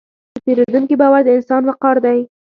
د 0.33 0.37
پیرودونکي 0.45 0.95
باور 1.01 1.21
د 1.25 1.29
انسان 1.37 1.61
وقار 1.65 1.95
دی. 2.05 2.19